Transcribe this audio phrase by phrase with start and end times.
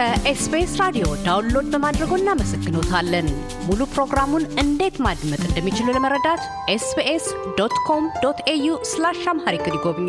[0.00, 3.26] ከ SBS ራዲዮ download በማድረጎ እናመሰግኖታለን።
[3.66, 6.42] ሙሉ ፕሮግራሙን እንዴት ማድመጥ እንደሚችሉ ለመረዳት
[6.74, 7.24] SBS
[7.58, 10.08] dot com dot au slash Amharic ይጎብኙ።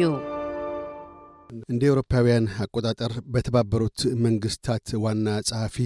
[1.70, 5.78] እንደ ኤውሮፓውያን አቆጣጠር በተባበሩት መንግስታት ዋና ጸሐፊ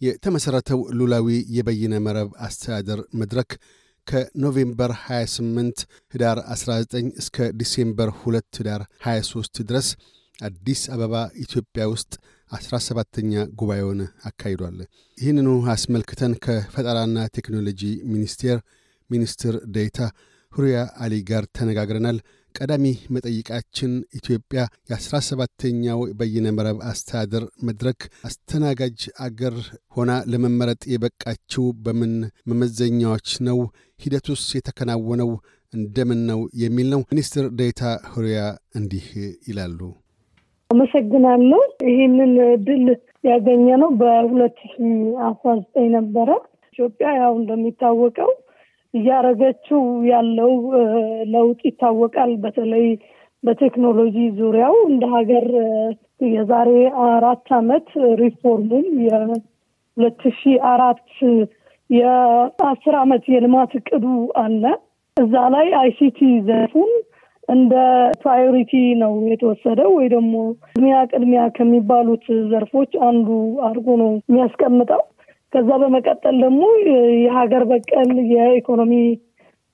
[0.00, 3.50] የተመሠረተው ሉላዊ የበይነ መረብ አስተዳደር መድረክ
[4.06, 9.88] ከኖቬምበር 28 ህዳር 19 እስከ ዲሴምበር 2 ህዳር 23 ድረስ
[10.42, 12.12] አዲስ አበባ ኢትዮጵያ ውስጥ
[12.50, 14.78] አስራ ሰባተኛ ጉባኤውን አካሂዷል።
[15.18, 17.82] ይህንኑ አስመልክተን ከፈጠራና ቴክኖሎጂ
[18.12, 18.58] ሚኒስቴር
[19.10, 19.98] ሚኒስትር ዴኤታ
[20.52, 22.18] ሁሪያ አሊ ጋር ተነጋግረናል።
[22.54, 29.56] ቀዳሚ መጠይቃችን ኢትዮጵያ የአስራ ሰባተኛው በይነ መረብ አስተዳደር መድረክ አስተናጋጅ አገር
[29.96, 32.14] ሆና ለመመረጥ የበቃችው በምን
[32.50, 33.60] መመዘኛዎች ነው?
[34.00, 35.30] ሂደቱስ የተከናወነው
[35.72, 36.42] እንደምን ነው?
[36.62, 38.40] የሚል ነው። ሚኒስትር ዴኤታ ሁሪያ
[38.74, 39.06] እንዲህ
[39.48, 39.80] ይላሉ።
[40.70, 42.32] አመሰግናለሁ። ይህንን
[42.66, 42.86] ድል
[43.24, 44.76] ያገኘ ነው በሁለት ሺ
[45.28, 46.28] አስራ ዘጠኝ ነበረ።
[46.74, 48.30] ኢትዮጵያ ያው እንደሚታወቀው
[48.94, 50.52] እያደረገችው ያለው
[51.32, 52.86] ለውጥ ይታወቃል። በተለይ
[53.42, 55.46] በቴክኖሎጂ ዙሪያው እንደ ሀገር
[56.30, 56.70] የዛሬ
[57.08, 57.86] አራት አመት
[58.20, 61.04] ሪፎርሙን የሁለት ሺ አራት
[61.90, 64.04] የአስር አመት የልማት እቅዱ
[64.42, 64.64] አለ።
[65.16, 66.90] እዛ ላይ ICT ዘርፉን
[67.50, 67.74] እንደ
[68.22, 70.34] priority ነው የተወሰደው ወይ ደግሞ
[70.66, 73.28] ቅድሚያ ቅድሚያ ከሚባሉት ዘርፎች አንዱ
[73.66, 75.02] አድርጎ ነው የሚያስቀምጠው።
[75.52, 76.62] ከዛ በመቀጠል ደግሞ
[77.20, 78.92] የሀገር በቀል የኢኮኖሚ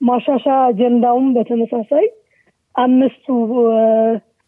[0.00, 2.06] ማሻሻያ አጀንዳውም በተመሳሳይ
[2.74, 3.26] አምስቱ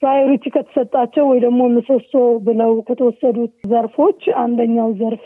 [0.02, 2.12] priority ከተሰጣቸው ወይ ደግሞ ምሰሶ
[2.44, 5.24] ብለው ከተወሰዱት ዘርፎች አንደኛው ዘርፍ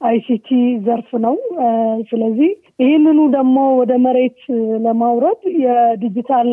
[0.00, 0.48] ICT
[0.84, 1.34] ዘርፍ ነው።
[2.10, 2.50] ስለዚህ
[2.82, 4.38] ይህንኑ ደግሞ ወደ መሬት
[4.84, 6.50] ለማውረድ የ digital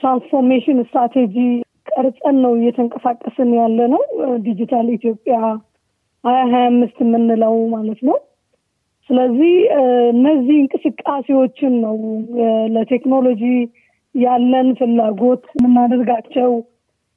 [0.00, 1.36] transformation strategy
[1.90, 4.02] ቀርጸን ነው እየተንቀሳቀስን ያለ ነው።
[4.46, 5.36] ዲጂታል ኢትዮጵያ
[6.24, 8.16] ሀያ ሀያ አምስት የምንለው ማለት ነው።
[9.10, 9.52] ስለዚህ
[10.12, 11.96] እነዚህ እንቅስቃሴዎችን ነው
[12.74, 13.42] ለቴክኖሎጂ
[14.14, 16.50] ያለን ፍላጎት የምናደርጋቸው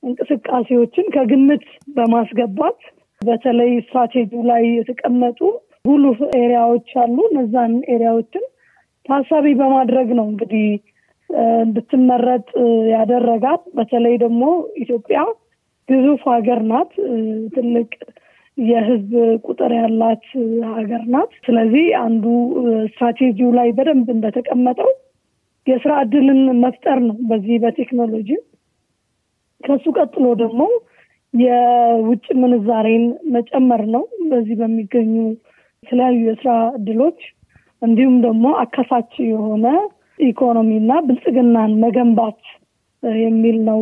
[0.04, 2.80] እንቅስቃሴዎችን ከግምት በማስገባት
[3.22, 5.40] በተለይ ስትራቴጂው ላይ የተቀመጡ
[5.86, 8.44] ጉልህ area ዎች አሉ። እነዛን area ዎችን
[9.06, 10.68] ታሳቢ በማድረግ ነው እንግዲህ
[11.62, 12.48] እንድትመረጥ
[12.94, 14.44] ያደረጋት። በተለይ ደግሞ
[14.78, 15.20] ኢትዮጵያ
[15.90, 16.92] ግዙፍ ሀገር ናት።
[17.56, 17.90] ትልቅ
[18.58, 19.12] የሕዝብ
[19.46, 20.26] ቁጥር ያላት
[20.74, 22.26] ሀገር ናት። ስለዚህ አንዱ
[22.90, 24.92] ስትራቴጂው ላይ በደንብ እንደተቀመጠው
[25.68, 28.30] የስራ እድልን መፍጠር ነው በዚህ በቴክኖሎጂ
[29.64, 30.62] ከሱ ቀጥሎ ደግሞ
[31.34, 33.06] የውጭ ምንዛሬን
[33.36, 35.14] መጨመር ነው። በዚህ በሚገኙ
[35.84, 37.20] የተለያዩ የስራ እድሎች
[37.82, 39.66] እንዲሁም ደግሞ አካታች የሆነ
[40.26, 42.40] ኢኮኖሚና ብልጽግናን መገንባት
[43.24, 43.82] የሚል ነው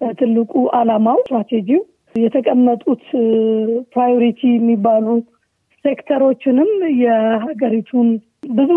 [0.00, 1.80] ትልቁ አላማው ስትራቴጂው።
[2.14, 3.02] የተቀመጡት
[3.92, 5.06] priority የሚባሉ
[5.84, 6.70] ሴክተሮችንም
[7.02, 8.08] የሀገሪቱን
[8.52, 8.72] ብዙ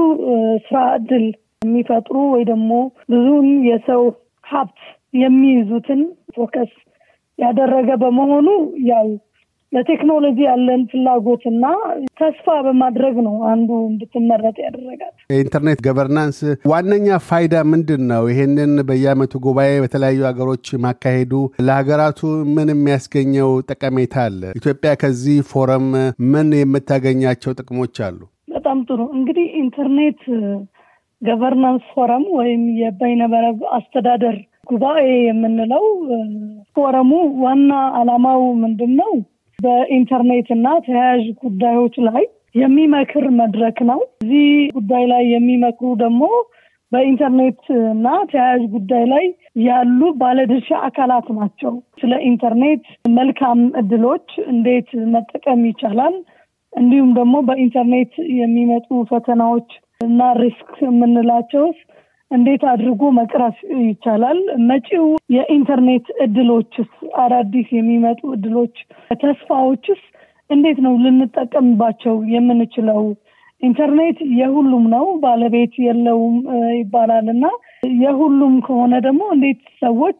[0.66, 1.25] ስራ እድል
[1.62, 2.72] የሚፈጥሩ ወይ ደግሞ
[3.12, 4.03] ብዙም የሰው
[4.46, 4.80] ሀብት
[5.16, 6.02] የሚይዙትን
[6.36, 6.72] focus
[7.40, 8.47] ያደረገ በመሆኑ
[8.90, 9.08] ያው
[9.73, 11.66] ለቴክኖሎጂ ያለን ፍላጎትና
[12.19, 16.40] ተስፋ በማድረግ ነው አንዱ እንድትመረጥ ያደረጋት። የ internet governance
[16.72, 18.23] ዋነኛ ፋይዳ ምንድን ነው?
[18.31, 21.34] ይሄንን በየአመቱ ጉባኤ በተለያዩ ሀገሮች ማካሄዱ
[21.67, 22.22] ለሀገራቱ
[22.56, 24.41] ምን የሚያስገኘው ጠቀሜታ አለ?
[24.61, 25.88] ኢትዮጵያ ከዚህ ፎረም
[26.34, 28.19] ምን የምታገኛቸው ጥቅሞች አሉ?
[28.55, 30.22] በጣም ጥሩ እንግዲህ ኢንተርኔት
[31.22, 34.35] ገቨርናንስ ፎረም ወይም የበይነመረብ አስተዳደር
[34.69, 35.85] ጉባኤ የምንለው
[36.75, 37.11] ፎረሙ
[37.44, 39.11] ዋና አላማው ምንድን ነው?
[39.63, 42.24] በኢንተርኔት እና ተያያዥ ጉዳዮች ላይ
[42.62, 46.24] የሚመክር መድረክ ነው። እዚህ ጉዳይ ላይ የሚመክሩ ደግሞ
[46.91, 47.62] በኢንተርኔት
[47.94, 49.25] እና ተያያዥ ጉዳይ ላይ
[49.63, 51.72] ያሉ ባለድርሻ አካላት ናቸው።
[52.02, 52.84] ስለ ኢንተርኔት
[53.18, 56.16] መልካም እድሎች እንዴት መጠቀም ይቻላል፣
[56.73, 59.72] እንዲሁም ደግሞ በኢንተርኔት የሚመጡ ፈተናዎች
[60.02, 61.79] እና risk የምንላቸውስ
[62.31, 64.39] እንዴት አድርጎ መቅረፍ ይቻላል?
[64.69, 65.05] መጪው
[65.35, 66.91] የኢንተርኔት እድሎችስ
[67.23, 68.75] አዳዲስ የሚመጡ እድሎች
[69.22, 70.02] ተስፋዎችስ
[70.49, 73.02] እንዴት ነው ልንጠቀምባቸው የምንችለው?
[73.61, 76.35] ኢንተርኔት የሁሉም ነው፣ ባለቤት የለውም
[76.79, 77.46] ይባላል እና
[78.02, 80.19] የሁሉም ከሆነ ደግሞ እንዴት ሰዎች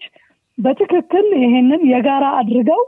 [0.58, 2.82] በትክክል ይሄንን የጋራ አድርገው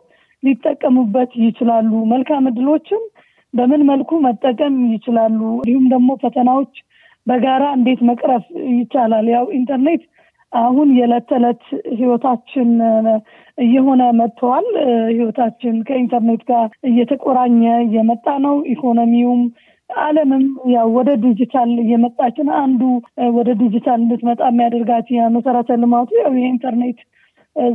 [0.44, 1.92] ሊጠቀሙበት ይችላሉ?
[2.14, 3.02] መልካም እድሎችን
[3.54, 5.40] በምን መልኩ መጠቀም ይችላሉ?
[5.58, 6.74] እንዲሁም ደግሞ ፈተናዎች
[7.28, 9.28] በጋራ እንዴት መቅረፍ ይቻላል?
[9.36, 10.04] ያው ኢንተርኔት
[10.54, 11.64] አሁን የዕለት ተዕለት
[12.00, 12.70] ህይወታችን
[13.58, 14.68] እየሆነ መጥተዋል።
[15.12, 19.42] ህይወታችን ከኢንተርኔት ጋር እየተቆራኘ እየመጣ ነው። ኢኮኖሚውም
[19.90, 20.46] ዓለምም
[20.76, 22.82] ያው ወደ ዲጂታል እየመጣችን አንዱ
[23.36, 27.02] ወደ ዲጂታል እንድትመጣ የሚያደርጋት የመሰረተ ልማቱ ያው የኢንተርኔት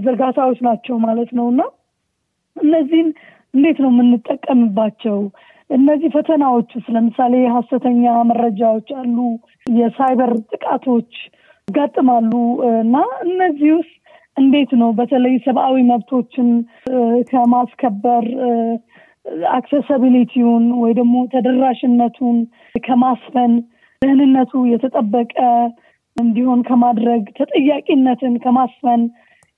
[0.01, 1.61] ዝርጋታዎች ናቸው ማለት ነው እና
[2.57, 3.09] እነዚህን
[3.55, 5.17] እንዴት ነው የምንጠቀምባቸው?
[5.71, 9.17] እነዚህ ፈተናዎች ውስጥ ለምሳሌ የሀሰተኛ መረጃዎች አሉ፣
[9.75, 11.13] የሳይበር ጥቃቶች
[11.69, 12.33] ያጋጥማሉ
[12.77, 12.97] እና
[13.27, 13.95] እነዚህ ውስጥ
[14.37, 16.49] እንዴት ነው በተለይ ሰብአዊ መብቶችን
[17.31, 18.25] ከማስከበር
[19.55, 22.37] አክሴሳቢሊቲውን ወይ ደግሞ ተደራሽነቱን
[22.85, 23.53] ከማስፈን
[24.03, 25.37] ደህንነቱ የተጠበቀ
[26.17, 29.03] እንዲሆን ከማድረግ ተጠያቂነትን ከማስፈን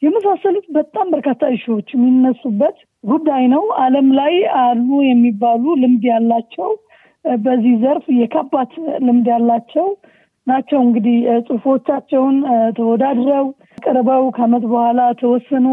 [0.03, 6.71] የመሳሰሉት በጣም በርካታ እሾዎች የሚነሱበት ጉዳይ ነው። ዓለም ላይ አሉ የሚባሉ ልምድ ያላቸው
[7.41, 8.73] በዚህ ዘርፍ የካባት
[9.05, 9.89] ልምድ ያላቸው
[10.47, 11.17] ናቸው። እንግዲህ
[11.47, 12.37] ጽሁፎቻቸውን
[12.79, 13.47] ተወዳድረው
[13.79, 15.67] ቀርበው ከዓመት በኋላ ተወስኖ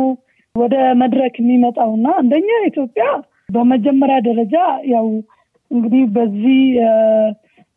[0.55, 3.05] ወደ መድረክ የሚመጣው እና አንደኛ ኢትዮጵያ
[3.49, 4.55] በመጀመሪያ ደረጃ
[4.91, 5.07] ያው
[5.71, 6.59] እንግዲህ በዚህ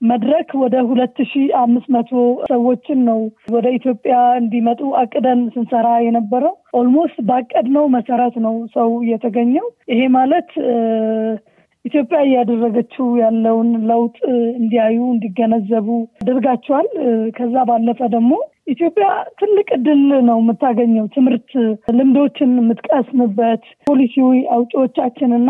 [0.03, 2.11] መድረክ ወደ ሁለት ሺ አምስት መቶ
[2.49, 3.21] ሰዎችን ነው
[3.55, 10.51] ወደ ኢትዮጵያ እንዲመጡ አቅደን ስንሰራ የነበረው። almost ባቀድነው መሰረት ነው ሰው የተገኘው። ይሄ ማለት
[11.85, 14.17] ኢትዮጵያ እያደረገችው ያለውን ለውጥ
[14.59, 15.89] እንዲያዩ እንዲገነዘቡ
[16.23, 16.89] አድርጋቸዋል።
[17.39, 18.33] ከዛ ባለፈ ደግሞ
[18.73, 19.07] ኢትዮጵያ
[19.41, 21.51] ትልቅ እድል ነው የምታገኘው ትምህርት
[21.97, 24.15] ልምዶችን የምትቀስምበት ፖሊሲ
[24.57, 25.49] አውጪዎቻችንና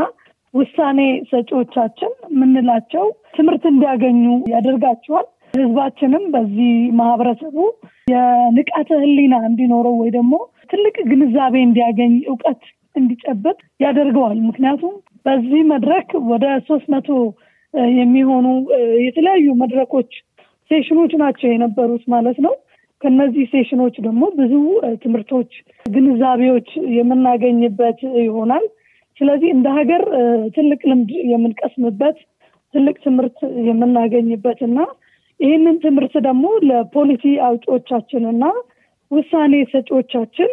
[0.54, 0.98] ውሳኔ
[1.30, 3.04] ሰጪዎቻችን የምንላቸው
[3.36, 4.22] ትምህርት እንዲያገኙ
[4.52, 7.56] ያደርጋቸዋል። ህዝባችንም በዚህ ማህበረሰቡ
[8.12, 10.34] የንቃተ ህሊና እንዲኖረው ወይ ደግሞ
[10.72, 12.62] ትልቅ ግንዛቤ እንዲያገኝ እውቀት
[12.96, 14.94] እንዲጨብጥ ያደርገዋል። ምክንያቱም
[15.26, 17.08] በዚህ መድረክ ወደ ሶስት መቶ
[17.98, 18.46] የሚሆኑ
[19.06, 20.10] የተለያዩ መድረኮች
[20.70, 22.54] session ኦች ናቸው የነበሩት ማለት ነው።
[23.02, 24.52] ከነዚህ session ኦች ደግሞ ብዙ
[25.02, 25.52] ትምህርቶች፣
[25.86, 26.68] ግንዛቤዎች
[26.98, 28.64] የምናገኝበት ይሆናል።
[29.18, 30.02] ስለዚህ እንደ ሀገር
[30.56, 32.18] ትልቅ ልምድ የምንቀስምበት
[32.74, 33.38] ትልቅ ትምህርት
[33.68, 34.78] የምናገኝበት እና
[35.40, 38.44] ይህንን ትምህርት ደግሞ ለፖሊሲ አውጪዎቻችን እና
[39.10, 40.50] ውሳኔ ሰጪዎቻችን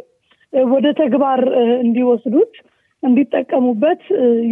[0.72, 1.42] ወደ ተግባር
[1.84, 2.54] እንዲወስዱት
[3.04, 4.02] እንዲጠቀሙበት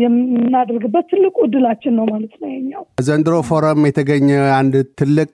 [0.01, 5.31] የምናደርግበት ትልቁ እድላችን ነው ማለት ነው። የኛው ዘንድሮ ፎረም የተገኘ አንድ ትልቅ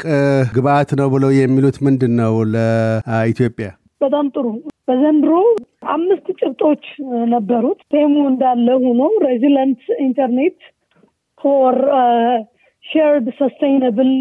[0.56, 3.70] ግብአት ነው ብለው የሚሉት ምንድን ነው ለኢትዮጵያ?
[4.04, 4.48] በጣም ጥሩ።
[4.88, 5.34] በዘንድሮ
[5.94, 6.86] አምስት ጭብጦች
[7.34, 10.58] ነበሩት። theme ኡ እንዳለ ሆኖ resilient internet
[11.42, 11.78] for
[12.84, 14.12] shared sustainable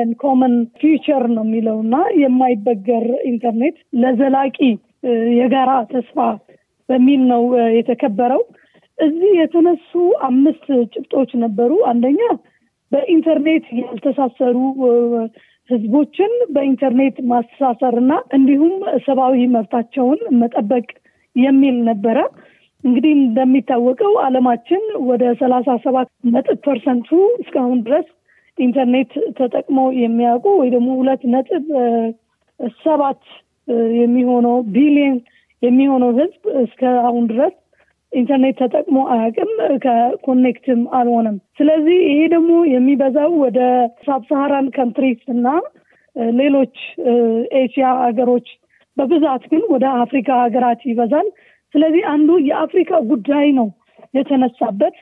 [0.00, 4.58] and common future ነው የሚለው እና የማይበገር ኢንተርኔት ለዘላቂ
[5.38, 6.16] የጋራ ተስፋ
[6.88, 7.42] በሚል ነው
[7.78, 8.42] የተከበረው።
[8.98, 9.92] እዚህ የተነሱ
[10.28, 12.20] አምስት ጭብጦች ነበሩ። አንደኛ
[12.92, 14.56] በኢንተርኔት ያልተሳሰሩ
[15.70, 18.74] ህዝቦችን በኢንተርኔት ማስተሳሰር እና እንዲሁም
[19.06, 20.86] ሰብአዊ መብታቸውን መጠበቅ
[21.36, 22.18] የሚል ነበረ።
[22.84, 27.08] እንግዲህ እንደሚታወቀው አለማችን ወደ ሰላሳ ሰባት ነጥብ ፐርሰንቱ
[27.42, 28.08] እስካሁን ድረስ
[28.58, 31.66] ኢንተርኔት ተጠቅሞ የሚያውቁ ወይ ደግሞ ሁለት ነጥብ
[32.84, 33.22] ሰባት
[34.00, 35.16] የሚሆነው ቢሊየን
[35.62, 37.54] የሚሆነው ህዝብ እስከ አሁን ድረስ
[38.12, 39.50] ኢንተርኔት ተጠቅሞ አያውቅም፣
[39.84, 43.58] ከ connect ም አልሆነም። ስለዚህ ይሄ ደግሞ የሚበዛው ወደ
[44.06, 45.46] Sub-Saharan countries እና
[46.36, 46.74] ሌሎች
[47.60, 48.48] ኤሽያ ሀገሮች
[48.96, 51.28] በብዛት ግን ወደ አፍሪካ ሀገራት ይበዛል።
[51.74, 53.68] ስለዚህ አንዱ የአፍሪካ ጉዳይ ነው
[54.14, 54.96] የተነሳበት።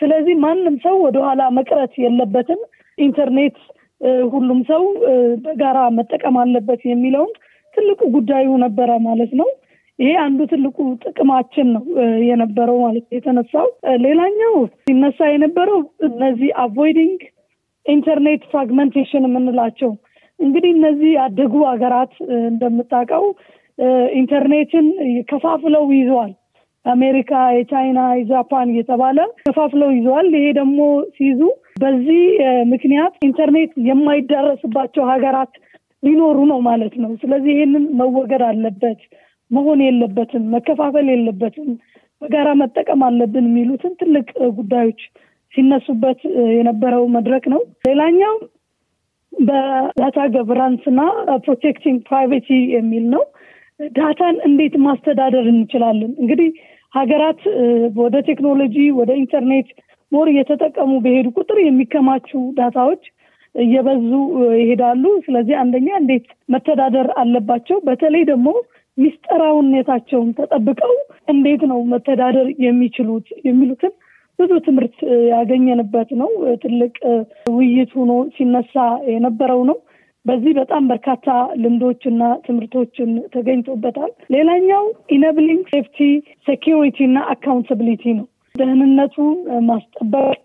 [0.00, 2.60] ስለዚህ ማንም ሰው ወደኋላ መቅረት የለበትም።
[2.98, 3.56] ኢንተርኔት
[4.32, 4.82] ሁሉም ሰው
[5.44, 7.30] በጋራ መጠቀም አለበት የሚለውን
[7.74, 9.48] ትልቁ ጉዳዩ ነበረ ማለት ነው።
[9.98, 11.84] ይሄ አንዱ ትልቁ ጥቅማችን ነው
[12.26, 13.68] የነበረው ማለት የተነሳው።
[14.04, 17.20] ሌላኛው ሲነሳ የነበረው እነዚህ avoiding
[17.86, 19.90] internet fragmentation የምንላቸው
[20.38, 22.14] እንግዲህ እነዚህ ያደጉ ሀገራት
[22.46, 23.24] እንደምታውቀው
[24.18, 24.86] ኢንተርኔትን
[25.30, 26.32] ከፋፍለው ይዘዋል።
[26.84, 30.80] አሜሪካ፣ የቻይና፣ የጃፓን እየተባለ ከፋፍለው ይዘዋል። ይሄ ደግሞ
[31.16, 31.40] ሲይዙ
[31.82, 32.20] በዚህ
[32.72, 35.54] ምክንያት ኢንተርኔት የማይዳረስባቸው ሀገራት
[36.02, 39.00] ሊኖሩ ነው ማለት ነው። ስለዚህ ይህንን መወገድ አለበት
[39.50, 41.68] መሆን የለበትም፣ መከፋፈል የለበትም፣
[42.22, 44.26] በጋራ መጠቀም አለብን የሚሉትን ትልቅ
[44.58, 45.00] ጉዳዮች
[45.52, 46.20] ሲነሱበት
[46.56, 48.34] የነበረው መድረክ ነው። ሌላኛው
[49.32, 51.00] በ data governance እና
[51.44, 53.24] protecting privacy የሚል ነው።
[53.90, 56.12] ዳታን እንዴት ማስተዳደር እንችላለን?
[56.22, 56.48] እንግዲህ
[56.92, 57.40] ሀገራት
[57.98, 59.68] ወደ ቴክኖሎጂ ወደ ኢንተርኔት
[60.12, 63.02] more እየተጠቀሙ በሄዱ ቁጥር የሚከማቹ ዳታዎች
[63.54, 64.08] እየበዙ
[64.60, 66.24] ይሄዳሉ። ስለዚህ አንደኛ እንዴት
[66.54, 68.48] መተዳደር አለባቸው፣ በተለይ ደግሞ
[68.98, 70.94] ሚስጥራዊነታቸውን ተጠብቀው
[71.28, 73.92] እንዴት ነው መተዳደር የሚችሉት የሚሉትን
[74.38, 74.96] ብዙ ትምህርት
[75.30, 76.30] ያገኘንበት ነው።
[76.62, 76.94] ትልቅ
[77.50, 78.74] ውይይት ሆኖ ሲነሳ
[79.10, 79.78] የነበረው ነው።
[80.24, 81.26] በዚህ በጣም በርካታ
[81.56, 85.98] ልምዶችና ትምህርቶችን ተገኝቶበታል። ሌላኛው enabling safety
[86.46, 89.34] security እና accountability ነው። ደህንነቱን
[89.68, 90.38] ማስጠበቅ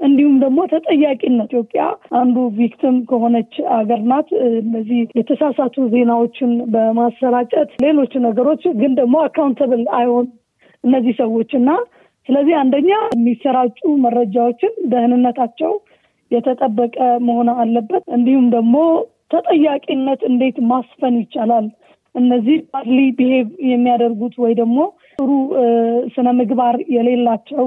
[0.00, 1.82] እንዲሁም ደግሞ ተጠያቂነት ኢትዮጵያ
[2.18, 4.28] አንዱ victim ከሆነች ሀገር ናት።
[4.60, 10.26] እነዚህ የተሳሳቱ ዜናዎችን በማሰራጨት ሌሎች ነገሮች ግን ደግሞ accountable አይሆን
[10.84, 11.70] እነዚህ ሰዎች እና
[12.28, 15.72] ስለዚህ አንደኛ የሚሰራጩ መረጃዎችን ደህንነታቸው
[16.30, 18.76] የተጠበቀ መሆን አለበት። እንዲሁም ደግሞ
[19.34, 21.66] ተጠያቂነት እንዴት ማስፈን ይቻላል?
[22.14, 24.78] እነዚህ badly behave የሚያደርጉት ወይ ደግሞ
[25.18, 25.30] ጥሩ
[26.14, 27.66] ስነ ምግባር የሌላቸው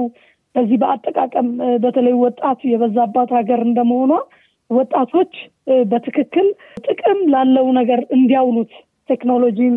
[0.54, 1.48] በዚህ በአጠቃቀም
[1.82, 4.12] በተለይ ወጣት የበዛባት ሀገር እንደመሆኗ
[4.70, 5.32] ወጣቶች
[5.90, 6.46] በትክክል
[6.86, 8.72] ጥቅም ላለው ነገር እንዲያውሉት
[9.08, 9.76] ቴክኖሎጂን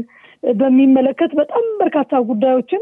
[0.53, 2.81] በሚመለከት በጣም በርካታ ጉዳዮችን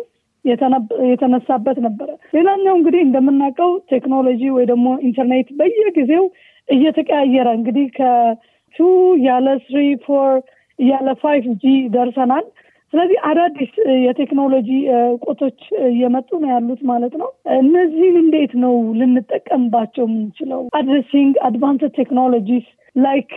[1.11, 6.23] የተነሳበት ነበረ። ሌላኛው እንግዲህ እንደምናውቀው ቴክኖሎጂ ወይ ደግሞ ኢንተርኔት በየጊዜው
[6.69, 8.77] እየተቀያየረ እንግዲህ ከ two
[9.25, 10.33] ያለ three four
[10.79, 12.45] ያለ five G ደርሰናል።
[12.93, 13.73] ስለዚህ አዳዲስ
[14.05, 14.69] የቴክኖሎጂ
[15.09, 17.29] እውቀቶች እየመጡ ነው ያሉት ማለት ነው።
[17.59, 20.61] እነዚህን እንዴት ነው ልንጠቀምባቸው የምንችለው?
[20.79, 23.31] addressing advanced technologies like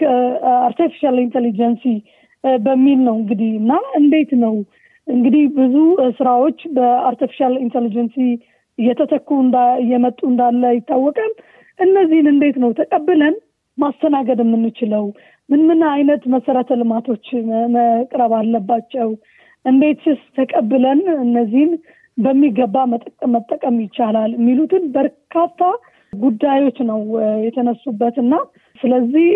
[0.63, 1.85] artificial intelligence
[2.63, 4.55] በሚል ነው እንግዲህ እና እንዴት ነው
[5.07, 5.77] እንግዲህ ብዙ
[6.19, 8.17] ስራዎች በ artificial intelligence
[8.79, 9.29] እየተተኩ
[9.81, 11.33] እየመጡ እንዳለ ይታወቃል።
[11.79, 13.35] እነዚህን እንዴት ነው ተቀብለን
[13.79, 15.05] ማስተናገድ የምንችለው?
[15.49, 17.25] ምን ምን አይነት መሰረተ ልማቶች
[17.75, 19.09] መቅረብ አለባቸው?
[19.65, 21.73] እንዴትስ ተቀብለን እነዚህን
[22.19, 22.77] በሚገባ
[23.35, 24.31] መጠቀም ይቻላል?
[24.35, 25.61] የሚሉትን በርካታ
[26.13, 27.01] ጉዳዮች ነው
[27.47, 28.35] የተነሱበት እና
[28.81, 29.27] ስለዚህ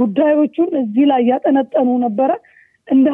[0.00, 2.30] ጉዳዮቹን እዚህ ላይ ያጠነጠኑ ነበረ።
[2.88, 3.08] እንደ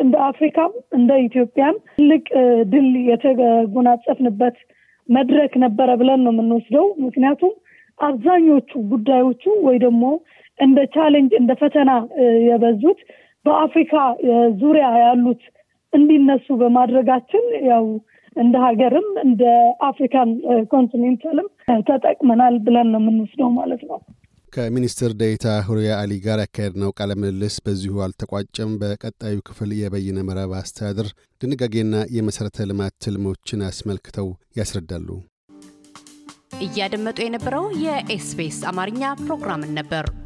[0.00, 2.24] እንደ አፍሪካም እንደ ኢትዮጵያም ትልቅ
[2.64, 4.56] ድል የተጎናጸፍንበት
[5.08, 7.52] መድረክ ነበረ ብለን ነው የምንወስደው። ምክንያቱም
[7.98, 10.04] አብዛኞቹ ጉዳዮቹ ወይ ደግሞ
[10.58, 11.90] እንደ challenge እንደ ፈተና
[12.48, 13.00] የበዙት
[13.46, 13.94] በአፍሪካ
[14.60, 15.42] ዙሪያ ያሉት
[15.92, 17.86] እንዲነሱ በማድረጋችን ያው
[18.36, 19.42] እንደ ሀገርም እንደ
[19.88, 20.30] አፍሪካን
[20.72, 21.48] continental ም
[21.88, 23.98] ተጠቅመናል ብለን ነው የምንወስደው ማለት ነው።
[24.52, 31.08] ከሚኒስትር ዴኤታ ሁሪያ አሊ ጋር ያካሄድነው ቃለ ምልልስ በዚሁ አልተቋጨም። በቀጣዩ ክፍል የበይነ መረብ አስተዳደር
[31.40, 35.08] ድንጋጌና የመሠረተ ልማት ትልሞችን አስመልክተው ያስረዳሉ።
[36.64, 40.04] እያደመጡ የነበረው የኤስቢኤስ አማርኛ ፕሮግራምን ነበር።